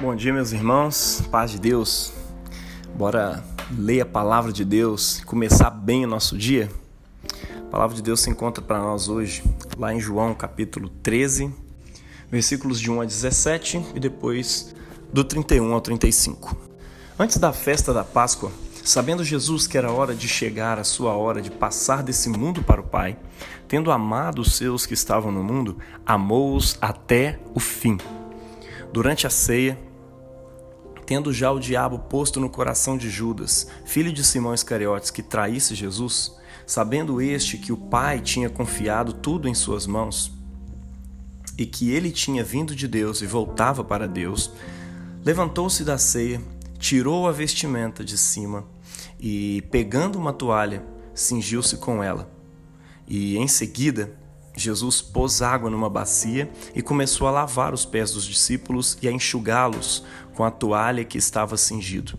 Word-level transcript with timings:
Bom 0.00 0.14
dia, 0.14 0.32
meus 0.32 0.52
irmãos, 0.52 1.24
paz 1.28 1.50
de 1.50 1.58
Deus. 1.58 2.12
Bora 2.94 3.42
ler 3.76 4.02
a 4.02 4.06
palavra 4.06 4.52
de 4.52 4.64
Deus 4.64 5.18
e 5.18 5.24
começar 5.24 5.70
bem 5.70 6.04
o 6.04 6.08
nosso 6.08 6.38
dia. 6.38 6.70
A 7.66 7.68
palavra 7.68 7.96
de 7.96 8.02
Deus 8.02 8.20
se 8.20 8.30
encontra 8.30 8.62
para 8.62 8.78
nós 8.78 9.08
hoje 9.08 9.42
lá 9.76 9.92
em 9.92 9.98
João, 9.98 10.34
capítulo 10.34 10.88
13, 11.02 11.52
versículos 12.30 12.78
de 12.80 12.88
1 12.88 13.00
a 13.00 13.04
17 13.06 13.86
e 13.96 13.98
depois 13.98 14.72
do 15.12 15.24
31 15.24 15.74
ao 15.74 15.80
35. 15.80 16.56
Antes 17.18 17.36
da 17.38 17.52
festa 17.52 17.92
da 17.92 18.04
Páscoa, 18.04 18.52
sabendo 18.84 19.24
Jesus 19.24 19.66
que 19.66 19.76
era 19.76 19.90
hora 19.90 20.14
de 20.14 20.28
chegar 20.28 20.78
a 20.78 20.84
sua 20.84 21.14
hora 21.14 21.42
de 21.42 21.50
passar 21.50 22.04
desse 22.04 22.28
mundo 22.28 22.62
para 22.62 22.80
o 22.80 22.84
Pai, 22.84 23.18
tendo 23.66 23.90
amado 23.90 24.42
os 24.42 24.54
seus 24.54 24.86
que 24.86 24.94
estavam 24.94 25.32
no 25.32 25.42
mundo, 25.42 25.76
amou-os 26.06 26.78
até 26.80 27.40
o 27.52 27.58
fim. 27.58 27.98
Durante 28.92 29.26
a 29.26 29.30
ceia, 29.30 29.87
tendo 31.08 31.32
já 31.32 31.50
o 31.50 31.58
diabo 31.58 32.00
posto 32.00 32.38
no 32.38 32.50
coração 32.50 32.98
de 32.98 33.08
Judas, 33.08 33.66
filho 33.86 34.12
de 34.12 34.22
Simão 34.22 34.52
Iscariotes, 34.52 35.10
que 35.10 35.22
traísse 35.22 35.74
Jesus, 35.74 36.36
sabendo 36.66 37.22
este 37.22 37.56
que 37.56 37.72
o 37.72 37.78
Pai 37.78 38.20
tinha 38.20 38.50
confiado 38.50 39.14
tudo 39.14 39.48
em 39.48 39.54
suas 39.54 39.86
mãos, 39.86 40.30
e 41.56 41.64
que 41.64 41.90
ele 41.90 42.10
tinha 42.10 42.44
vindo 42.44 42.76
de 42.76 42.86
Deus 42.86 43.22
e 43.22 43.26
voltava 43.26 43.82
para 43.82 44.06
Deus, 44.06 44.52
levantou-se 45.24 45.82
da 45.82 45.96
ceia, 45.96 46.42
tirou 46.78 47.26
a 47.26 47.32
vestimenta 47.32 48.04
de 48.04 48.18
cima 48.18 48.66
e, 49.18 49.62
pegando 49.70 50.18
uma 50.18 50.34
toalha, 50.34 50.84
cingiu-se 51.14 51.78
com 51.78 52.04
ela. 52.04 52.30
E 53.06 53.38
em 53.38 53.48
seguida, 53.48 54.14
Jesus 54.58 55.00
pôs 55.00 55.40
água 55.40 55.70
numa 55.70 55.88
bacia 55.88 56.50
e 56.74 56.82
começou 56.82 57.28
a 57.28 57.30
lavar 57.30 57.72
os 57.72 57.84
pés 57.86 58.12
dos 58.12 58.26
discípulos 58.26 58.98
e 59.00 59.08
a 59.08 59.12
enxugá-los 59.12 60.04
com 60.38 60.44
a 60.44 60.52
toalha 60.52 61.04
que 61.04 61.18
estava 61.18 61.56
cingido. 61.56 62.16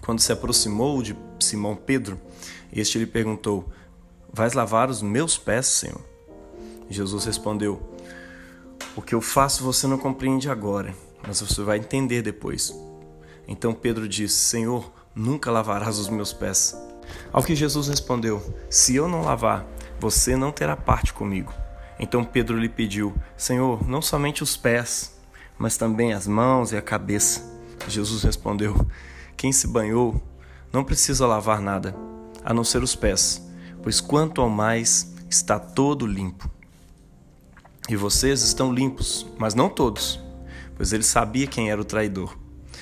Quando 0.00 0.20
se 0.20 0.32
aproximou 0.32 1.02
de 1.02 1.14
Simão 1.38 1.76
Pedro, 1.76 2.18
este 2.72 2.98
lhe 2.98 3.04
perguntou: 3.04 3.70
Vais 4.32 4.54
lavar 4.54 4.88
os 4.88 5.02
meus 5.02 5.36
pés, 5.36 5.66
Senhor? 5.66 6.00
Jesus 6.88 7.26
respondeu: 7.26 7.78
O 8.96 9.02
que 9.02 9.14
eu 9.14 9.20
faço 9.20 9.62
você 9.62 9.86
não 9.86 9.98
compreende 9.98 10.48
agora, 10.48 10.94
mas 11.22 11.42
você 11.42 11.62
vai 11.62 11.76
entender 11.76 12.22
depois. 12.22 12.74
Então 13.46 13.74
Pedro 13.74 14.08
disse: 14.08 14.36
Senhor, 14.36 14.90
nunca 15.14 15.50
lavarás 15.50 15.98
os 15.98 16.08
meus 16.08 16.32
pés. 16.32 16.74
Ao 17.30 17.42
que 17.42 17.54
Jesus 17.54 17.86
respondeu: 17.86 18.42
Se 18.70 18.96
eu 18.96 19.06
não 19.08 19.20
lavar, 19.20 19.66
você 20.00 20.36
não 20.36 20.50
terá 20.50 20.74
parte 20.74 21.12
comigo. 21.12 21.52
Então 22.00 22.24
Pedro 22.24 22.58
lhe 22.58 22.70
pediu: 22.70 23.14
Senhor, 23.36 23.86
não 23.86 24.00
somente 24.00 24.42
os 24.42 24.56
pés, 24.56 25.13
mas 25.58 25.76
também 25.76 26.12
as 26.12 26.26
mãos 26.26 26.72
e 26.72 26.76
a 26.76 26.82
cabeça. 26.82 27.42
Jesus 27.88 28.22
respondeu: 28.22 28.86
Quem 29.36 29.52
se 29.52 29.66
banhou 29.66 30.20
não 30.72 30.84
precisa 30.84 31.26
lavar 31.26 31.60
nada, 31.60 31.94
a 32.44 32.52
não 32.52 32.64
ser 32.64 32.82
os 32.82 32.96
pés, 32.96 33.46
pois 33.82 34.00
quanto 34.00 34.40
ao 34.40 34.48
mais 34.48 35.14
está 35.28 35.58
todo 35.58 36.06
limpo. 36.06 36.50
E 37.88 37.96
vocês 37.96 38.42
estão 38.42 38.72
limpos, 38.72 39.26
mas 39.38 39.54
não 39.54 39.68
todos, 39.68 40.18
pois 40.76 40.92
ele 40.92 41.02
sabia 41.02 41.46
quem 41.46 41.70
era 41.70 41.80
o 41.80 41.84
traidor. 41.84 42.36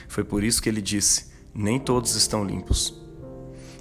Foi 0.09 0.23
por 0.23 0.45
isso 0.45 0.63
que 0.63 0.69
ele 0.69 0.81
disse: 0.81 1.33
Nem 1.55 1.81
todos 1.81 2.15
estão 2.15 2.45
limpos. 2.45 3.02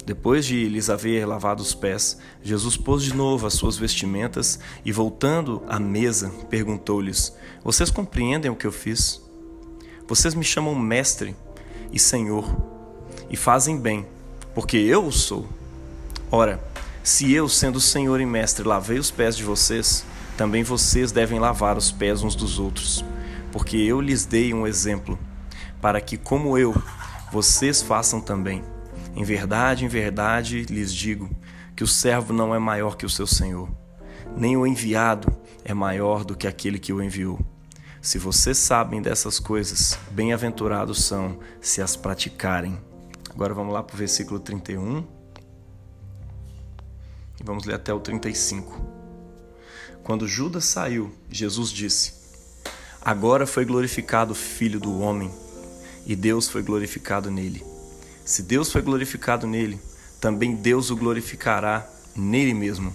Depois 0.04 0.44
de 0.44 0.68
lhes 0.68 0.90
haver 0.90 1.24
lavado 1.26 1.62
os 1.62 1.74
pés, 1.74 2.18
Jesus 2.42 2.76
pôs 2.76 3.04
de 3.04 3.14
novo 3.14 3.46
as 3.46 3.54
suas 3.54 3.76
vestimentas 3.76 4.58
e, 4.84 4.90
voltando 4.90 5.62
à 5.68 5.78
mesa, 5.78 6.30
perguntou-lhes: 6.50 7.36
Vocês 7.62 7.90
compreendem 7.90 8.50
o 8.50 8.56
que 8.56 8.66
eu 8.66 8.72
fiz? 8.72 9.22
Vocês 10.08 10.34
me 10.34 10.44
chamam 10.44 10.74
Mestre 10.74 11.36
e 11.92 11.98
Senhor, 12.00 12.44
e 13.30 13.36
fazem 13.36 13.78
bem, 13.78 14.04
porque 14.54 14.76
eu 14.76 15.06
o 15.06 15.12
sou. 15.12 15.48
Ora, 16.30 16.60
se 17.04 17.32
eu, 17.32 17.48
sendo 17.48 17.80
Senhor 17.80 18.20
e 18.20 18.26
Mestre, 18.26 18.66
lavei 18.66 18.98
os 18.98 19.10
pés 19.10 19.36
de 19.36 19.44
vocês, 19.44 20.04
também 20.36 20.64
vocês 20.64 21.12
devem 21.12 21.38
lavar 21.38 21.76
os 21.76 21.92
pés 21.92 22.22
uns 22.22 22.34
dos 22.34 22.58
outros, 22.58 23.04
porque 23.52 23.76
eu 23.76 24.00
lhes 24.00 24.24
dei 24.24 24.52
um 24.52 24.66
exemplo, 24.66 25.16
para 25.80 26.00
que, 26.00 26.16
como 26.16 26.58
eu, 26.58 26.74
vocês 27.30 27.80
façam 27.80 28.20
também. 28.20 28.64
Em 29.14 29.24
verdade, 29.24 29.84
em 29.84 29.88
verdade 29.88 30.62
lhes 30.64 30.92
digo 30.92 31.30
que 31.76 31.84
o 31.84 31.86
servo 31.86 32.32
não 32.32 32.54
é 32.54 32.58
maior 32.58 32.96
que 32.96 33.06
o 33.06 33.10
seu 33.10 33.26
senhor, 33.26 33.68
nem 34.36 34.56
o 34.56 34.66
enviado 34.66 35.34
é 35.64 35.74
maior 35.74 36.24
do 36.24 36.36
que 36.36 36.46
aquele 36.46 36.78
que 36.78 36.92
o 36.92 37.02
enviou. 37.02 37.38
Se 38.00 38.18
vocês 38.18 38.58
sabem 38.58 39.00
dessas 39.00 39.38
coisas, 39.38 39.98
bem-aventurados 40.10 41.04
são 41.04 41.38
se 41.60 41.80
as 41.80 41.94
praticarem. 41.94 42.76
Agora 43.30 43.54
vamos 43.54 43.72
lá 43.72 43.82
para 43.82 43.94
o 43.94 43.98
versículo 43.98 44.40
31 44.40 45.06
e 47.40 47.44
vamos 47.44 47.64
ler 47.64 47.74
até 47.74 47.92
o 47.94 48.00
35. 48.00 48.80
Quando 50.02 50.26
Judas 50.26 50.64
saiu, 50.64 51.12
Jesus 51.30 51.70
disse: 51.70 52.14
Agora 53.00 53.46
foi 53.46 53.64
glorificado 53.64 54.32
o 54.32 54.36
Filho 54.36 54.80
do 54.80 55.00
Homem, 55.00 55.30
e 56.04 56.16
Deus 56.16 56.48
foi 56.48 56.62
glorificado 56.62 57.30
nele. 57.30 57.71
Se 58.24 58.42
Deus 58.42 58.70
foi 58.70 58.82
glorificado 58.82 59.46
nele, 59.46 59.80
também 60.20 60.54
Deus 60.54 60.90
o 60.90 60.96
glorificará 60.96 61.86
nele 62.14 62.54
mesmo. 62.54 62.94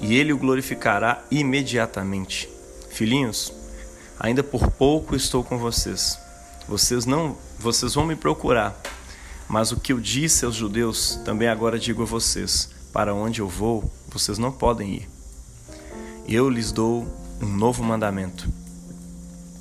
E 0.00 0.14
ele 0.14 0.32
o 0.32 0.38
glorificará 0.38 1.22
imediatamente. 1.30 2.48
Filhinhos, 2.90 3.52
ainda 4.18 4.42
por 4.42 4.70
pouco 4.70 5.14
estou 5.14 5.44
com 5.44 5.58
vocês. 5.58 6.18
Vocês 6.66 7.04
não, 7.04 7.36
vocês 7.58 7.94
vão 7.94 8.06
me 8.06 8.16
procurar. 8.16 8.80
Mas 9.46 9.70
o 9.72 9.76
que 9.78 9.92
eu 9.92 10.00
disse 10.00 10.44
aos 10.44 10.54
judeus, 10.54 11.20
também 11.24 11.48
agora 11.48 11.78
digo 11.78 12.02
a 12.02 12.06
vocês: 12.06 12.70
para 12.92 13.14
onde 13.14 13.40
eu 13.40 13.48
vou, 13.48 13.88
vocês 14.08 14.38
não 14.38 14.50
podem 14.50 14.94
ir. 14.94 15.10
Eu 16.26 16.48
lhes 16.48 16.72
dou 16.72 17.06
um 17.40 17.46
novo 17.46 17.84
mandamento: 17.84 18.48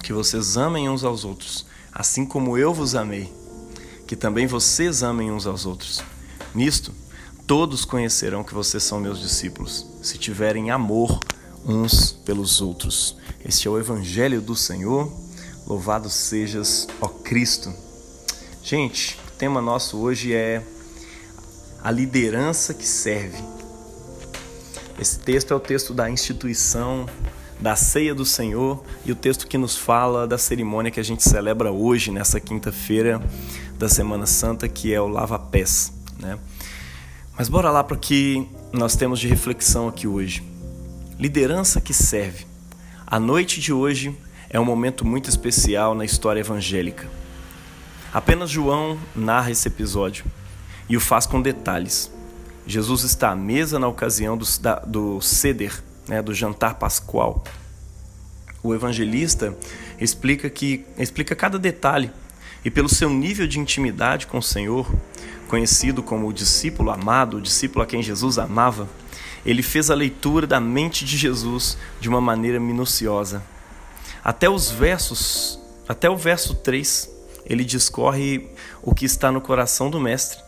que 0.01 0.13
vocês 0.13 0.55
amem 0.55 0.89
uns 0.89 1.03
aos 1.03 1.25
outros, 1.25 1.65
assim 1.91 2.25
como 2.25 2.57
eu 2.57 2.73
vos 2.73 2.95
amei 2.95 3.44
que 4.07 4.15
também 4.15 4.45
vocês 4.47 5.03
amem 5.03 5.31
uns 5.31 5.47
aos 5.47 5.65
outros. 5.65 6.03
Nisto, 6.53 6.93
todos 7.47 7.85
conhecerão 7.85 8.43
que 8.43 8.53
vocês 8.53 8.83
são 8.83 8.99
meus 8.99 9.19
discípulos, 9.19 9.85
se 10.01 10.17
tiverem 10.17 10.71
amor 10.71 11.19
uns 11.65 12.11
pelos 12.11 12.61
outros. 12.61 13.17
Este 13.43 13.67
é 13.67 13.71
o 13.71 13.79
Evangelho 13.79 14.41
do 14.41 14.55
Senhor. 14.55 15.11
Louvado 15.65 16.09
sejas, 16.09 16.87
ó 17.01 17.07
Cristo. 17.07 17.73
Gente, 18.63 19.19
o 19.27 19.31
tema 19.37 19.61
nosso 19.61 19.97
hoje 19.97 20.33
é 20.33 20.61
a 21.83 21.89
liderança 21.89 22.73
que 22.73 22.85
serve. 22.85 23.43
Esse 24.99 25.19
texto 25.19 25.51
é 25.51 25.55
o 25.55 25.59
texto 25.59 25.93
da 25.93 26.09
instituição 26.09 27.07
da 27.59 27.75
ceia 27.75 28.13
do 28.13 28.25
Senhor 28.25 28.83
e 29.05 29.11
o 29.11 29.15
texto 29.15 29.47
que 29.47 29.57
nos 29.57 29.75
fala 29.75 30.27
da 30.27 30.37
cerimônia 30.37 30.91
que 30.91 30.99
a 30.99 31.03
gente 31.03 31.23
celebra 31.23 31.71
hoje, 31.71 32.11
nessa 32.11 32.39
quinta-feira 32.39 33.21
da 33.77 33.89
Semana 33.89 34.25
Santa, 34.25 34.67
que 34.67 34.93
é 34.93 35.01
o 35.01 35.07
lava-pés. 35.07 35.91
Né? 36.19 36.37
Mas 37.37 37.49
bora 37.49 37.69
lá 37.69 37.83
para 37.83 37.95
o 37.95 37.99
que 37.99 38.47
nós 38.71 38.95
temos 38.95 39.19
de 39.19 39.27
reflexão 39.27 39.87
aqui 39.87 40.07
hoje. 40.07 40.43
Liderança 41.19 41.81
que 41.81 41.93
serve. 41.93 42.45
A 43.05 43.19
noite 43.19 43.59
de 43.59 43.71
hoje 43.71 44.17
é 44.49 44.59
um 44.59 44.65
momento 44.65 45.05
muito 45.05 45.29
especial 45.29 45.93
na 45.93 46.05
história 46.05 46.39
evangélica. 46.39 47.07
Apenas 48.13 48.49
João 48.49 48.97
narra 49.15 49.51
esse 49.51 49.67
episódio 49.67 50.25
e 50.87 50.95
o 50.95 51.01
faz 51.01 51.25
com 51.25 51.41
detalhes. 51.41 52.09
Jesus 52.65 53.03
está 53.03 53.31
à 53.31 53.35
mesa 53.35 53.77
na 53.77 53.87
ocasião 53.87 54.37
do, 54.37 54.45
da, 54.59 54.79
do 54.79 55.21
ceder, 55.21 55.83
né, 56.07 56.21
do 56.21 56.33
jantar 56.33 56.75
pascual. 56.75 57.43
O 58.63 58.73
evangelista 58.73 59.55
explica 59.99 60.49
que 60.49 60.85
explica 60.97 61.35
cada 61.35 61.59
detalhe 61.59 62.09
e 62.65 62.71
pelo 62.71 62.89
seu 62.89 63.09
nível 63.09 63.45
de 63.45 63.59
intimidade 63.59 64.25
com 64.25 64.39
o 64.39 64.43
Senhor, 64.43 64.91
conhecido 65.47 66.01
como 66.01 66.27
o 66.27 66.33
discípulo 66.33 66.89
amado, 66.89 67.37
o 67.37 67.41
discípulo 67.41 67.83
a 67.83 67.85
quem 67.85 68.01
Jesus 68.01 68.39
amava, 68.39 68.89
ele 69.45 69.61
fez 69.61 69.91
a 69.91 69.95
leitura 69.95 70.47
da 70.47 70.59
mente 70.59 71.05
de 71.05 71.15
Jesus 71.15 71.77
de 72.01 72.09
uma 72.09 72.19
maneira 72.19 72.59
minuciosa. 72.59 73.43
Até 74.23 74.49
os 74.49 74.71
versos, 74.71 75.59
até 75.87 76.09
o 76.09 76.17
verso 76.17 76.55
3, 76.55 77.07
ele 77.45 77.63
discorre 77.63 78.49
o 78.81 78.95
que 78.95 79.05
está 79.05 79.31
no 79.31 79.39
coração 79.39 79.91
do 79.91 79.99
mestre 79.99 80.43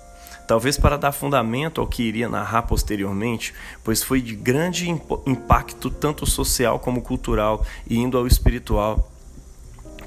talvez 0.48 0.78
para 0.78 0.98
dar 0.98 1.12
fundamento 1.12 1.82
ao 1.82 1.86
que 1.86 2.02
iria 2.02 2.30
narrar 2.30 2.64
posteriormente, 2.64 3.54
pois 3.84 4.02
foi 4.02 4.22
de 4.22 4.34
grande 4.34 4.90
impacto 4.90 5.92
tanto 5.92 6.26
social 6.26 6.80
como 6.80 7.02
cultural 7.02 7.66
e 7.86 7.98
indo 7.98 8.18
ao 8.18 8.26
espiritual, 8.26 9.12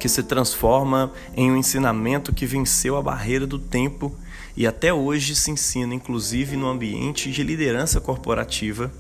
que 0.01 0.09
se 0.09 0.23
transforma 0.23 1.13
em 1.37 1.53
um 1.53 1.57
ensinamento 1.57 2.33
que 2.33 2.47
venceu 2.47 2.97
a 2.97 3.03
barreira 3.03 3.47
do 3.47 3.59
tempo 3.59 4.17
e 4.57 4.67
até 4.67 4.93
hoje 4.93 5.37
se 5.37 5.51
ensina, 5.51 5.95
inclusive 5.95 6.57
no 6.57 6.69
ambiente 6.69 7.31
de 7.31 7.43
liderança 7.43 8.01
corporativa, 8.01 8.91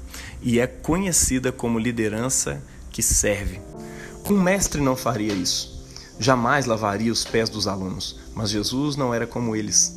e 0.42 0.60
é 0.60 0.66
conhecida 0.66 1.50
como 1.50 1.78
liderança 1.78 2.62
que 2.90 3.02
serve. 3.02 3.60
Um 4.28 4.38
mestre 4.40 4.80
não 4.80 4.94
faria 4.94 5.32
isso. 5.32 5.80
jamais 6.18 6.66
lavaria 6.66 7.10
os 7.10 7.24
pés 7.24 7.48
dos 7.48 7.66
alunos, 7.66 8.20
mas 8.34 8.50
Jesus 8.50 8.94
não 8.94 9.14
era 9.14 9.26
como 9.26 9.56
eles. 9.56 9.96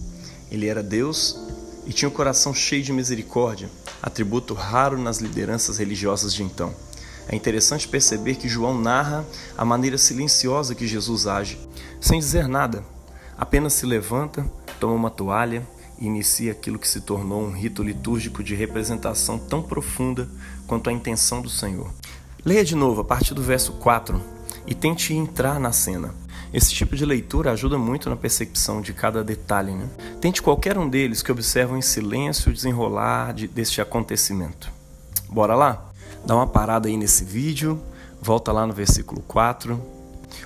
Ele 0.50 0.68
era 0.68 0.82
Deus 0.82 1.38
e 1.86 1.92
tinha 1.92 2.08
o 2.08 2.14
coração 2.14 2.54
cheio 2.54 2.82
de 2.82 2.94
misericórdia, 2.94 3.70
atributo 4.02 4.54
raro 4.54 4.98
nas 4.98 5.18
lideranças 5.18 5.80
religiosas 5.80 6.34
de 6.34 6.44
então. 6.44 6.74
É 7.28 7.36
interessante 7.36 7.88
perceber 7.88 8.36
que 8.36 8.50
João 8.50 8.80
narra 8.80 9.26
a 9.58 9.64
maneira 9.64 9.98
silenciosa 9.98 10.76
que 10.76 10.88
Jesus 10.88 11.26
age, 11.28 11.58
sem 12.00 12.20
dizer 12.20 12.48
nada, 12.48 12.84
apenas 13.38 13.74
se 13.74 13.86
levanta, 13.86 14.46
toma 14.80 14.94
uma 14.94 15.10
toalha 15.10 15.66
e 16.00 16.06
inicia 16.06 16.52
aquilo 16.52 16.80
que 16.80 16.88
se 16.88 17.02
tornou 17.02 17.42
um 17.42 17.52
rito 17.52 17.82
litúrgico 17.82 18.44
de 18.44 18.56
representação 18.56 19.38
tão 19.38 19.62
profunda 19.62 20.28
quanto 20.68 20.90
a 20.90 20.94
intenção 20.94 21.42
do 21.42 21.50
Senhor. 21.50 21.92
Leia 22.44 22.66
de 22.66 22.76
novo 22.76 23.02
a 23.02 23.06
partir 23.06 23.34
do 23.34 23.42
verso 23.42 23.74
4 23.74 24.22
e 24.68 24.76
tente 24.76 25.14
entrar 25.14 25.60
na 25.60 25.72
cena. 25.72 26.14
Esse 26.54 26.74
tipo 26.74 26.96
de 26.96 27.06
leitura 27.06 27.52
ajuda 27.52 27.78
muito 27.78 28.10
na 28.10 28.16
percepção 28.16 28.82
de 28.82 28.94
cada 28.94 29.24
detalhe. 29.24 29.72
Né? 29.72 29.90
Tente 30.22 30.42
qualquer 30.42 30.78
um 30.78 30.88
deles 30.88 31.24
que 31.24 31.32
observam 31.32 31.78
em 31.78 31.82
silêncio 31.82 32.52
o 32.52 32.54
desenrolar 32.54 33.34
de, 33.34 33.48
deste 33.48 33.82
acontecimento. 33.82 34.72
Bora 35.30 35.56
lá? 35.56 35.93
Dá 36.26 36.36
uma 36.36 36.48
parada 36.48 36.88
aí 36.88 36.96
nesse 36.96 37.26
vídeo, 37.26 37.82
volta 38.22 38.52
lá 38.52 38.66
no 38.66 38.74
versículo 38.74 39.22
4. 39.22 39.80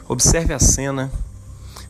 Observe 0.07 0.53
a 0.53 0.59
cena. 0.59 1.11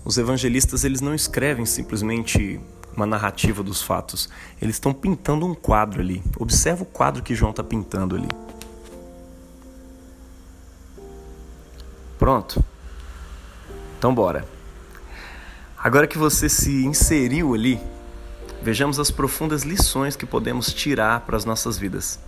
Os 0.03 0.17
evangelistas 0.17 0.83
eles 0.83 0.99
não 0.99 1.15
escrevem 1.15 1.65
simplesmente 1.65 2.59
uma 2.95 3.05
narrativa 3.05 3.63
dos 3.63 3.81
fatos. 3.81 4.27
Eles 4.61 4.75
estão 4.75 4.93
pintando 4.93 5.45
um 5.45 5.53
quadro 5.55 6.01
ali. 6.01 6.21
Observa 6.37 6.83
o 6.83 6.85
quadro 6.85 7.23
que 7.23 7.33
João 7.33 7.51
está 7.51 7.63
pintando 7.63 8.15
ali. 8.15 8.29
Pronto? 12.19 12.63
Então 13.97 14.13
bora. 14.13 14.45
Agora 15.77 16.07
que 16.07 16.17
você 16.17 16.49
se 16.49 16.85
inseriu 16.85 17.53
ali, 17.53 17.79
vejamos 18.61 18.99
as 18.99 19.09
profundas 19.11 19.63
lições 19.63 20.17
que 20.17 20.25
podemos 20.25 20.73
tirar 20.73 21.21
para 21.21 21.37
as 21.37 21.45
nossas 21.45 21.77
vidas. 21.77 22.19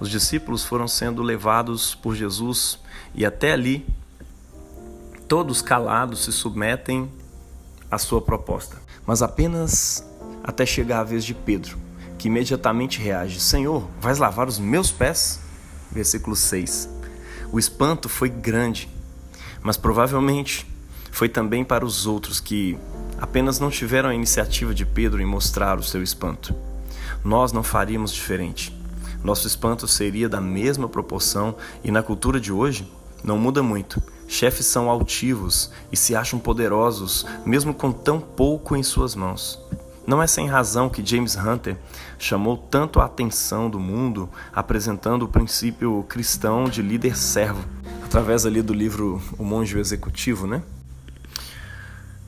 Os 0.00 0.10
discípulos 0.10 0.64
foram 0.64 0.88
sendo 0.88 1.22
levados 1.22 1.94
por 1.94 2.14
Jesus 2.14 2.78
e 3.14 3.24
até 3.24 3.52
ali 3.52 3.86
todos 5.28 5.62
calados 5.62 6.24
se 6.24 6.32
submetem 6.32 7.10
à 7.90 7.98
sua 7.98 8.20
proposta. 8.20 8.76
Mas 9.06 9.22
apenas 9.22 10.04
até 10.42 10.66
chegar 10.66 11.00
a 11.00 11.04
vez 11.04 11.24
de 11.24 11.34
Pedro, 11.34 11.78
que 12.18 12.28
imediatamente 12.28 13.00
reage: 13.00 13.40
Senhor, 13.40 13.88
vais 14.00 14.18
lavar 14.18 14.48
os 14.48 14.58
meus 14.58 14.90
pés? 14.90 15.40
Versículo 15.90 16.34
6. 16.34 16.88
O 17.52 17.58
espanto 17.58 18.08
foi 18.08 18.28
grande, 18.28 18.88
mas 19.62 19.76
provavelmente 19.76 20.66
foi 21.10 21.28
também 21.28 21.64
para 21.64 21.84
os 21.84 22.06
outros 22.06 22.40
que 22.40 22.76
apenas 23.20 23.60
não 23.60 23.70
tiveram 23.70 24.08
a 24.08 24.14
iniciativa 24.14 24.74
de 24.74 24.84
Pedro 24.84 25.22
em 25.22 25.26
mostrar 25.26 25.78
o 25.78 25.82
seu 25.82 26.02
espanto. 26.02 26.54
Nós 27.22 27.52
não 27.52 27.62
faríamos 27.62 28.12
diferente. 28.12 28.76
Nosso 29.24 29.46
espanto 29.46 29.88
seria 29.88 30.28
da 30.28 30.38
mesma 30.38 30.86
proporção 30.86 31.56
e 31.82 31.90
na 31.90 32.02
cultura 32.02 32.38
de 32.38 32.52
hoje 32.52 32.86
não 33.24 33.38
muda 33.38 33.62
muito. 33.62 34.02
Chefes 34.28 34.66
são 34.66 34.90
altivos 34.90 35.70
e 35.90 35.96
se 35.96 36.14
acham 36.14 36.38
poderosos, 36.38 37.24
mesmo 37.44 37.72
com 37.72 37.90
tão 37.90 38.20
pouco 38.20 38.76
em 38.76 38.82
suas 38.82 39.14
mãos. 39.14 39.58
Não 40.06 40.22
é 40.22 40.26
sem 40.26 40.46
razão 40.46 40.90
que 40.90 41.04
James 41.04 41.36
Hunter 41.36 41.78
chamou 42.18 42.58
tanto 42.58 43.00
a 43.00 43.06
atenção 43.06 43.70
do 43.70 43.80
mundo 43.80 44.28
apresentando 44.52 45.22
o 45.22 45.28
princípio 45.28 46.04
cristão 46.06 46.64
de 46.64 46.82
líder 46.82 47.16
servo, 47.16 47.64
através 48.04 48.44
ali 48.44 48.60
do 48.60 48.74
livro 48.74 49.22
O 49.38 49.44
Monge 49.44 49.78
Executivo, 49.78 50.46
né? 50.46 50.62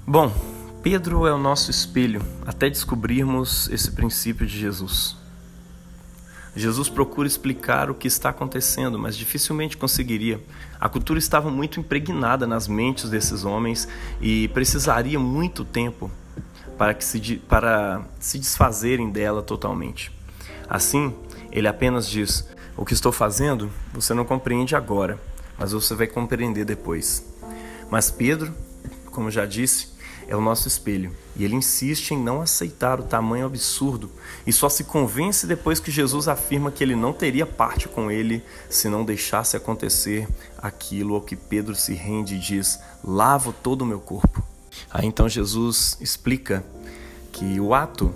Bom, 0.07 0.33
Pedro 0.83 1.27
é 1.27 1.33
o 1.35 1.39
nosso 1.39 1.71
espelho 1.71 2.23
até 2.47 2.71
descobrirmos 2.71 3.69
esse 3.69 3.91
princípio 3.91 4.47
de 4.47 4.59
Jesus. 4.59 5.26
Jesus 6.57 6.89
procura 6.89 7.29
explicar 7.29 7.91
o 7.91 7.95
que 7.95 8.09
está 8.09 8.31
acontecendo, 8.31 8.99
mas 8.99 9.15
dificilmente 9.15 9.77
conseguiria. 9.77 10.41
A 10.81 10.89
cultura 10.89 11.19
estava 11.19 11.51
muito 11.51 11.79
impregnada 11.79 12.47
nas 12.47 12.67
mentes 12.67 13.11
desses 13.11 13.45
homens 13.45 13.87
e 14.23 14.49
precisaria 14.49 15.19
muito 15.19 15.67
tempo 15.67 16.11
para, 16.79 16.95
que 16.95 17.05
se, 17.05 17.37
para 17.49 18.03
se 18.19 18.39
desfazerem 18.39 19.11
dela 19.11 19.43
totalmente. 19.43 20.11
Assim, 20.67 21.15
ele 21.53 21.69
apenas 21.69 22.09
diz: 22.09 22.49
O 22.75 22.87
que 22.87 22.95
estou 22.95 23.13
fazendo 23.13 23.71
você 23.93 24.15
não 24.15 24.25
compreende 24.25 24.75
agora, 24.75 25.21
mas 25.59 25.73
você 25.73 25.95
vai 25.95 26.07
compreender 26.07 26.65
depois. 26.65 27.23
Mas 27.91 28.11
Pedro, 28.11 28.53
como 29.11 29.31
já 29.31 29.45
disse, 29.45 29.96
é 30.29 30.35
o 30.37 30.41
nosso 30.41 30.67
espelho 30.67 31.15
e 31.37 31.45
ele 31.45 31.55
insiste 31.55 32.13
em 32.13 32.19
não 32.19 32.41
aceitar 32.41 32.99
o 32.99 33.05
tamanho 33.05 33.47
absurdo 33.47 34.11
e 34.47 34.53
só 34.53 34.69
se 34.69 34.85
convence 34.85 35.47
depois 35.47 35.79
que 35.79 35.91
Jesus 35.91 36.29
afirma 36.29 36.71
que 36.71 36.83
ele 36.83 36.97
não 36.97 37.13
teria 37.13 37.47
parte 37.47 37.89
com 37.89 38.11
ele 38.11 38.43
se 38.69 38.89
não 38.89 39.05
deixasse 39.05 39.57
acontecer 39.57 40.27
aquilo 40.59 41.15
ao 41.15 41.21
que 41.21 41.37
Pedro 41.37 41.75
se 41.75 41.95
rende 41.95 42.35
e 42.35 42.41
diz: 42.41 42.81
Lavo 43.05 43.53
todo 43.53 43.83
o 43.83 43.87
meu 43.87 44.01
corpo. 44.01 44.43
Aí 44.91 45.07
então 45.07 45.29
Jesus 45.29 45.97
explica 46.01 46.65
que 47.33 47.61
o 47.61 47.75
ato 47.75 48.15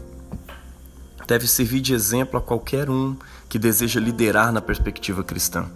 deve 1.27 1.47
servir 1.47 1.81
de 1.81 1.95
exemplo 1.95 2.39
a 2.39 2.43
qualquer 2.43 2.91
um 2.91 3.17
que 3.49 3.59
deseja 3.59 4.01
liderar 4.01 4.53
na 4.53 4.61
perspectiva 4.61 5.23
cristã. 5.23 5.69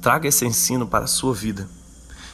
Traga 0.00 0.28
esse 0.28 0.46
ensino 0.46 0.86
para 0.86 1.04
a 1.04 1.08
sua 1.08 1.34
vida 1.34 1.68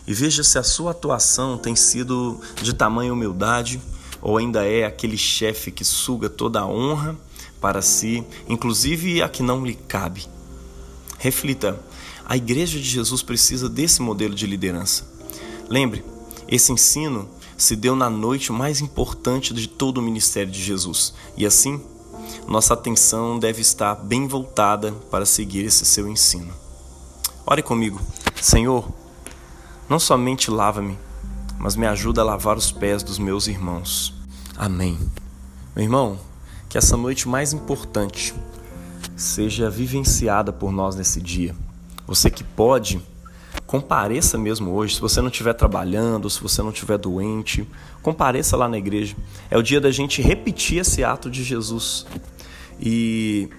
e 0.09 0.15
veja 0.15 0.43
se 0.43 0.59
a 0.59 0.63
sua 0.63 0.93
atuação 0.93 1.59
tem 1.59 1.77
sido 1.77 2.41
de 2.63 2.73
tamanha 2.73 3.13
humildade 3.13 3.79
ou 4.23 4.39
ainda 4.39 4.65
é 4.65 4.87
aquele 4.87 5.19
chefe 5.19 5.71
que 5.71 5.85
suga 5.85 6.31
toda 6.31 6.61
a 6.61 6.67
honra 6.67 7.15
para 7.61 7.83
si, 7.83 8.25
inclusive 8.49 9.21
a 9.21 9.29
que 9.29 9.43
não 9.43 9.67
lhe 9.67 9.75
cabe. 9.75 10.27
Reflita, 11.19 11.79
a 12.25 12.39
igreja 12.39 12.79
de 12.79 12.89
Jesus 12.89 13.23
precisa 13.23 13.69
desse 13.69 14.01
modelo 14.01 14.35
de 14.35 14.47
liderança. 14.47 15.07
Lembre, 15.69 16.03
esse 16.49 16.73
ensino 16.73 17.29
se 17.59 17.77
deu 17.77 17.95
na 17.95 18.09
noite 18.09 18.51
mais 18.51 18.81
importante 18.81 19.53
de 19.53 19.69
todo 19.69 19.99
o 19.99 20.03
ministério 20.03 20.51
de 20.51 20.63
Jesus. 20.63 21.13
E 21.37 21.45
assim, 21.45 21.83
nossa 22.47 22.73
atenção 22.73 23.39
deve 23.39 23.61
estar 23.61 23.95
bem 23.95 24.27
voltada 24.27 24.91
para 25.11 25.27
seguir 25.27 25.67
esse 25.67 25.85
seu 25.85 26.09
ensino. 26.09 26.55
Ore 27.47 27.63
comigo. 27.63 28.01
Senhor, 28.41 28.91
não 29.89 29.99
somente 29.99 30.51
lava-me, 30.51 30.99
mas 31.59 31.77
me 31.77 31.87
ajuda 31.87 32.21
a 32.21 32.25
lavar 32.25 32.57
os 32.57 32.71
pés 32.71 33.03
dos 33.03 33.19
meus 33.19 33.47
irmãos. 33.47 34.15
Amém. 34.57 34.99
Meu 35.75 35.85
irmão, 35.85 36.19
que 36.69 36.79
essa 36.79 36.97
noite 36.97 37.29
mais 37.29 37.53
importante 37.53 38.35
seja 39.17 39.71
vivenciada 39.71 40.53
por 40.53 40.71
nós 40.71 40.95
nesse 40.95 41.21
dia. 41.21 41.55
Você 42.07 42.31
que 42.31 42.45
pode 42.45 43.01
compareça 43.69 44.39
mesmo 44.39 44.73
hoje. 44.73 44.95
Se 44.95 45.01
você 45.01 45.21
não 45.21 45.29
estiver 45.29 45.53
trabalhando, 45.53 46.29
se 46.31 46.41
você 46.41 46.63
não 46.63 46.71
estiver 46.71 46.97
doente, 46.97 47.69
compareça 48.03 48.57
lá 48.57 48.67
na 48.67 48.79
igreja. 48.79 49.15
É 49.51 49.59
o 49.59 49.63
dia 49.63 49.79
da 49.79 49.91
gente 49.91 50.23
repetir 50.23 50.79
esse 50.79 51.05
ato 51.05 51.31
de 51.31 51.45
Jesus 51.45 52.07
e 52.81 53.51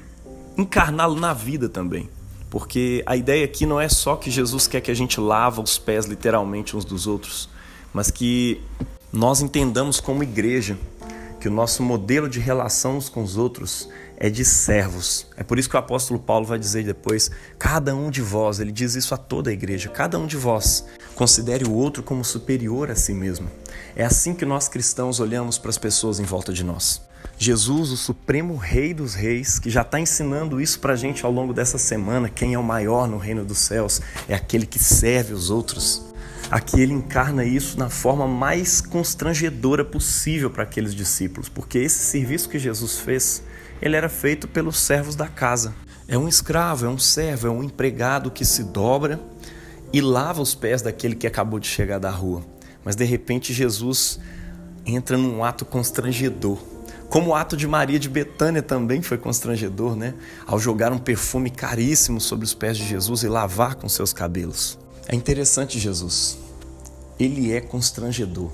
encarná-lo 0.58 1.16
na 1.16 1.32
vida 1.32 1.70
também. 1.70 2.10
Porque 2.50 3.04
a 3.06 3.16
ideia 3.16 3.46
aqui 3.46 3.66
não 3.66 3.80
é 3.80 3.88
só 3.88 4.16
que 4.16 4.32
Jesus 4.32 4.68
quer 4.68 4.82
que 4.82 4.90
a 4.90 4.96
gente 4.96 5.20
lava 5.20 5.62
os 5.62 5.78
pés 5.78 6.06
literalmente 6.06 6.76
uns 6.76 6.84
dos 6.84 7.06
outros, 7.06 7.50
mas 7.94 8.10
que 8.10 8.62
nós 9.12 9.42
entendamos 9.42 10.00
como 10.00 10.24
igreja 10.24 10.78
que 11.40 11.48
o 11.48 11.52
nosso 11.52 11.82
modelo 11.82 12.28
de 12.28 12.40
relação 12.40 12.98
uns 12.98 13.08
com 13.08 13.24
os 13.24 13.38
outros 13.38 13.88
é 14.18 14.30
de 14.30 14.44
servos. 14.44 15.26
É 15.38 15.44
por 15.44 15.58
isso 15.58 15.70
que 15.70 15.76
o 15.76 15.80
apóstolo 15.80 16.20
Paulo 16.20 16.46
vai 16.46 16.60
dizer 16.60 16.84
depois: 16.84 17.32
cada 17.58 17.96
um 17.96 18.10
de 18.10 18.22
vós, 18.22 18.60
ele 18.60 18.72
diz 18.72 18.96
isso 18.96 19.14
a 19.14 19.18
toda 19.18 19.50
a 19.50 19.54
igreja, 19.54 19.90
cada 19.90 20.20
um 20.20 20.28
de 20.28 20.36
vós 20.36 20.86
considere 21.16 21.66
o 21.66 21.74
outro 21.74 22.04
como 22.04 22.24
superior 22.24 22.92
a 22.92 22.96
si 22.96 23.14
mesmo. 23.14 23.50
É 23.96 24.04
assim 24.04 24.34
que 24.34 24.46
nós 24.46 24.68
cristãos 24.68 25.20
olhamos 25.20 25.58
para 25.58 25.70
as 25.70 25.78
pessoas 25.78 26.20
em 26.20 26.24
volta 26.24 26.52
de 26.52 26.64
nós. 26.64 27.02
Jesus, 27.38 27.90
o 27.92 27.98
supremo 27.98 28.58
rei 28.58 28.94
dos 28.94 29.16
reis, 29.16 29.60
que 29.60 29.70
já 29.70 29.82
está 29.82 30.00
ensinando 30.00 30.60
isso 30.60 30.80
para 30.80 30.94
a 30.94 30.96
gente 30.98 31.26
ao 31.26 31.32
longo 31.32 31.54
dessa 31.54 31.78
semana, 31.78 32.28
quem 32.28 32.54
é 32.54 32.60
o 32.60 32.64
maior 32.64 33.08
no 33.08 33.18
reino 33.18 33.46
dos 33.46 33.60
céus 33.60 34.02
é 34.28 34.36
aquele 34.36 34.66
que 34.66 34.78
serve 34.78 35.34
os 35.34 35.50
outros. 35.50 36.04
Aqui 36.52 36.82
ele 36.82 36.94
encarna 36.94 37.46
isso 37.46 37.78
na 37.78 37.90
forma 37.90 38.28
mais 38.28 38.82
constrangedora 38.82 39.86
possível 39.86 40.50
para 40.50 40.64
aqueles 40.64 40.94
discípulos, 40.96 41.48
porque 41.48 41.78
esse 41.78 42.00
serviço 42.00 42.50
que 42.50 42.60
Jesus 42.60 42.98
fez, 42.98 43.44
ele 43.82 43.96
era 43.96 44.10
feito 44.10 44.48
pelos 44.48 44.78
servos 44.78 45.16
da 45.16 45.28
casa. 45.28 45.74
É 46.08 46.18
um 46.18 46.28
escravo, 46.28 46.88
é 46.88 46.90
um 46.90 46.98
servo, 46.98 47.48
é 47.48 47.52
um 47.52 47.64
empregado 47.64 48.32
que 48.32 48.44
se 48.44 48.64
dobra 48.64 49.20
e 49.94 50.02
lava 50.02 50.42
os 50.42 50.56
pés 50.56 50.82
daquele 50.82 51.16
que 51.16 51.28
acabou 51.28 51.60
de 51.60 51.68
chegar 51.68 52.00
da 52.00 52.10
rua. 52.10 52.44
Mas 52.84 52.96
de 52.96 53.06
repente 53.06 53.54
Jesus 53.54 54.20
entra 54.86 55.18
num 55.18 55.44
ato 55.44 55.64
constrangedor. 55.66 56.58
Como 57.10 57.32
o 57.32 57.36
ato 57.36 57.58
de 57.58 57.68
Maria 57.68 58.00
de 58.00 58.08
Betânia 58.08 58.62
também 58.62 59.02
foi 59.02 59.18
constrangedor, 59.18 59.96
né? 59.96 60.14
Ao 60.46 60.60
jogar 60.60 60.92
um 60.92 61.00
perfume 61.00 61.50
caríssimo 61.50 62.22
sobre 62.22 62.46
os 62.46 62.54
pés 62.54 62.78
de 62.78 62.86
Jesus 62.86 63.24
e 63.24 63.28
lavar 63.28 63.76
com 63.76 63.90
seus 63.90 64.14
cabelos. 64.14 64.78
É 65.08 65.16
interessante, 65.16 65.80
Jesus. 65.80 66.38
ele 67.20 67.52
é 67.52 67.60
constrangedor. 67.60 68.50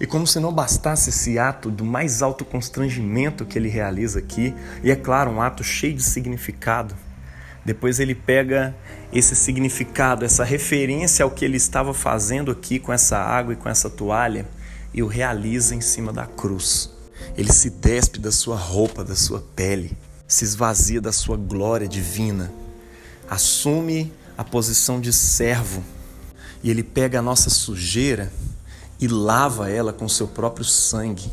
E 0.00 0.06
como 0.06 0.26
se 0.26 0.40
não 0.40 0.52
bastasse 0.52 1.10
esse 1.10 1.38
ato 1.38 1.70
do 1.70 1.84
mais 1.84 2.22
alto 2.22 2.44
constrangimento 2.44 3.44
que 3.44 3.58
ele 3.58 3.68
realiza 3.68 4.20
aqui, 4.20 4.54
e 4.82 4.90
é 4.90 4.96
claro, 4.96 5.30
um 5.30 5.42
ato 5.42 5.62
cheio 5.62 5.94
de 5.94 6.02
significado, 6.02 6.94
depois 7.64 8.00
ele 8.00 8.14
pega 8.14 8.74
esse 9.12 9.34
significado, 9.36 10.24
essa 10.24 10.44
referência 10.44 11.24
ao 11.24 11.30
que 11.30 11.44
ele 11.44 11.56
estava 11.56 11.92
fazendo 11.92 12.50
aqui 12.50 12.78
com 12.78 12.92
essa 12.92 13.18
água 13.18 13.52
e 13.52 13.56
com 13.56 13.68
essa 13.68 13.90
toalha 13.90 14.46
e 14.94 15.02
o 15.02 15.06
realiza 15.06 15.74
em 15.74 15.80
cima 15.80 16.12
da 16.12 16.24
cruz. 16.24 16.90
Ele 17.38 17.52
se 17.52 17.70
despe 17.70 18.18
da 18.18 18.32
sua 18.32 18.56
roupa, 18.56 19.04
da 19.04 19.14
sua 19.14 19.40
pele, 19.54 19.96
se 20.26 20.42
esvazia 20.42 21.00
da 21.00 21.12
sua 21.12 21.36
glória 21.36 21.86
divina, 21.86 22.52
assume 23.30 24.12
a 24.36 24.42
posição 24.42 25.00
de 25.00 25.12
servo 25.12 25.84
e 26.64 26.68
ele 26.68 26.82
pega 26.82 27.20
a 27.20 27.22
nossa 27.22 27.48
sujeira 27.48 28.32
e 29.00 29.06
lava 29.06 29.70
ela 29.70 29.92
com 29.92 30.08
seu 30.08 30.26
próprio 30.26 30.64
sangue 30.64 31.30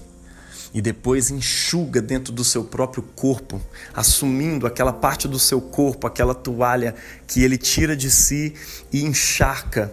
e 0.76 0.80
depois 0.80 1.32
enxuga 1.32 2.04
dentro 2.04 2.32
do 2.32 2.44
seu 2.44 2.64
próprio 2.64 3.02
corpo, 3.02 3.60
assumindo 3.92 4.68
aquela 4.68 4.94
parte 4.94 5.28
do 5.28 5.40
seu 5.40 5.60
corpo, 5.60 6.06
aquela 6.06 6.36
toalha 6.36 6.94
que 7.26 7.42
ele 7.42 7.58
tira 7.58 7.98
de 7.98 8.12
si 8.12 8.54
e 8.94 9.04
encharca, 9.04 9.92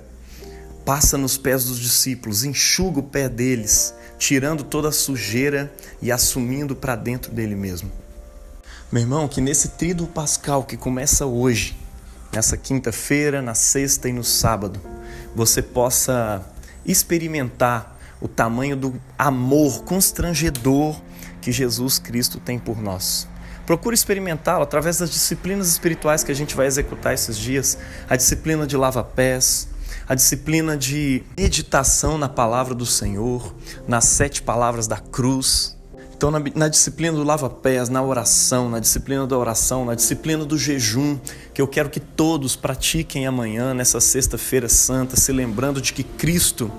passa 0.85 1.17
nos 1.17 1.39
pés 1.39 1.65
dos 1.65 1.79
discípulos, 1.79 2.45
enxuga 2.45 3.01
o 3.01 3.03
pé 3.03 3.31
deles, 3.31 3.95
tirando 4.23 4.63
toda 4.63 4.91
a 4.91 4.93
sujeira 4.93 5.73
e 6.01 6.13
assumindo 6.13 6.77
para 6.77 6.95
dentro 6.95 7.33
dele 7.33 7.57
mesmo. 7.57 7.91
Meu 8.93 9.03
irmão, 9.03 9.27
que 9.27 9.41
nesse 9.41 9.71
tríduo 9.71 10.07
pascal 10.07 10.63
que 10.63 10.77
começa 10.77 11.27
hoje, 11.27 11.77
nessa 12.33 12.57
quinta-feira, 12.57 13.43
na 13.43 13.55
sexta 13.55 14.09
e 14.09 14.13
no 14.13 14.23
sábado, 14.23 14.81
você 15.35 15.61
possa 15.61 16.41
experimentar 16.87 17.99
o 18.21 18.29
tamanho 18.29 18.77
do 18.77 18.95
amor 19.19 19.83
constrangedor 19.83 20.95
que 21.41 21.51
Jesus 21.51 21.99
Cristo 21.99 22.39
tem 22.39 22.61
por 22.61 22.81
nós. 22.81 23.27
Procure 23.67 23.97
experimentá-lo 23.97 24.63
através 24.63 24.99
das 24.99 25.11
disciplinas 25.11 25.67
espirituais 25.67 26.23
que 26.23 26.31
a 26.31 26.37
gente 26.37 26.55
vai 26.55 26.69
executar 26.69 27.13
esses 27.13 27.37
dias, 27.37 27.77
a 28.09 28.15
disciplina 28.15 28.69
de 28.69 28.77
lava-pés, 28.77 29.67
a 30.09 30.15
disciplina 30.15 30.77
de 30.77 31.23
meditação 31.39 32.19
na 32.19 32.29
palavra 32.29 32.75
do 32.75 32.87
Senhor, 32.87 33.55
nas 33.87 34.05
sete 34.05 34.43
palavras 34.43 34.87
da 34.87 34.97
cruz. 34.97 35.77
Então, 36.17 36.31
na, 36.31 36.41
na 36.55 36.69
disciplina 36.69 37.17
do 37.17 37.25
lava-pés, 37.25 37.89
na 37.89 38.03
oração, 38.03 38.69
na 38.69 38.79
disciplina 38.79 39.27
da 39.27 39.37
oração, 39.37 39.85
na 39.85 39.95
disciplina 39.95 40.45
do 40.45 40.57
jejum, 40.57 41.19
que 41.53 41.61
eu 41.61 41.67
quero 41.67 41.91
que 41.91 41.99
todos 41.99 42.55
pratiquem 42.55 43.27
amanhã, 43.27 43.75
nessa 43.75 44.01
Sexta-feira 44.01 44.69
Santa, 44.69 45.17
se 45.17 45.33
lembrando 45.33 45.81
de 45.81 45.93
que 45.93 46.05
Cristo 46.05 46.71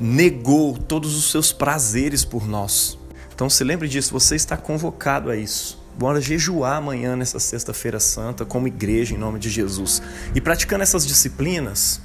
negou 0.00 0.76
todos 0.76 1.16
os 1.16 1.30
seus 1.30 1.52
prazeres 1.52 2.24
por 2.24 2.46
nós. 2.46 2.98
Então 3.34 3.50
se 3.50 3.62
lembre 3.64 3.88
disso, 3.88 4.12
você 4.12 4.36
está 4.36 4.56
convocado 4.56 5.30
a 5.30 5.36
isso. 5.36 5.78
Bora 5.98 6.20
jejuar 6.20 6.76
amanhã 6.76 7.16
nessa 7.16 7.38
sexta-feira 7.38 7.98
santa 7.98 8.44
como 8.44 8.66
igreja 8.66 9.14
em 9.14 9.18
nome 9.18 9.38
de 9.38 9.48
Jesus. 9.48 10.02
E 10.34 10.40
praticando 10.40 10.82
essas 10.82 11.06
disciplinas, 11.06 12.00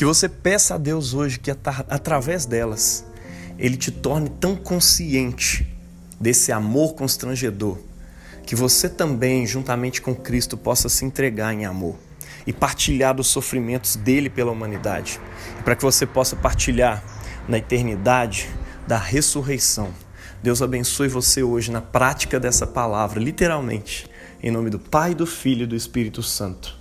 que 0.00 0.04
você 0.06 0.30
peça 0.30 0.76
a 0.76 0.78
Deus 0.78 1.12
hoje 1.12 1.38
que 1.38 1.50
através 1.50 2.46
delas 2.46 3.04
ele 3.58 3.76
te 3.76 3.90
torne 3.90 4.30
tão 4.30 4.56
consciente 4.56 5.70
desse 6.18 6.50
amor 6.50 6.94
constrangedor 6.94 7.76
que 8.46 8.56
você 8.56 8.88
também, 8.88 9.46
juntamente 9.46 10.00
com 10.00 10.14
Cristo, 10.14 10.56
possa 10.56 10.88
se 10.88 11.04
entregar 11.04 11.52
em 11.52 11.66
amor 11.66 11.98
e 12.46 12.52
partilhar 12.52 13.14
dos 13.14 13.26
sofrimentos 13.26 13.94
dele 13.94 14.30
pela 14.30 14.50
humanidade. 14.50 15.20
Para 15.66 15.76
que 15.76 15.82
você 15.82 16.06
possa 16.06 16.34
partilhar 16.34 17.04
na 17.46 17.58
eternidade 17.58 18.48
da 18.88 18.96
ressurreição. 18.96 19.92
Deus 20.42 20.62
abençoe 20.62 21.08
você 21.08 21.42
hoje 21.42 21.70
na 21.70 21.82
prática 21.82 22.40
dessa 22.40 22.66
palavra, 22.66 23.20
literalmente, 23.20 24.06
em 24.42 24.50
nome 24.50 24.70
do 24.70 24.78
Pai, 24.78 25.14
do 25.14 25.26
Filho 25.26 25.64
e 25.64 25.66
do 25.66 25.76
Espírito 25.76 26.22
Santo. 26.22 26.74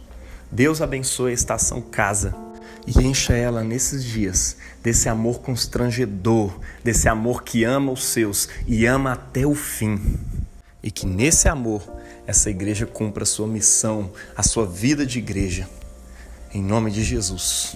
Deus 0.50 0.82
abençoe 0.82 1.32
a 1.32 1.34
estação 1.34 1.82
casa 1.82 2.48
e 2.90 3.04
encha 3.04 3.34
ela 3.34 3.64
nesses 3.64 4.04
dias 4.04 4.58
desse 4.82 5.08
amor 5.08 5.42
constrangedor, 5.42 6.60
desse 6.84 7.08
amor 7.08 7.44
que 7.44 7.64
ama 7.64 7.92
os 7.92 8.04
seus 8.04 8.50
e 8.68 8.86
ama 8.86 9.14
até 9.14 9.46
o 9.46 9.54
fim. 9.54 10.18
E 10.82 10.90
que 10.90 11.06
nesse 11.06 11.48
amor 11.48 11.84
essa 12.26 12.50
igreja 12.50 12.86
cumpra 12.86 13.24
a 13.24 13.28
sua 13.28 13.48
missão, 13.48 14.12
a 14.36 14.42
sua 14.42 14.66
vida 14.66 15.06
de 15.06 15.20
igreja. 15.20 15.70
Em 16.54 16.64
nome 16.64 16.90
de 16.90 17.04
Jesus. 17.04 17.76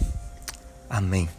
Amém. 0.89 1.29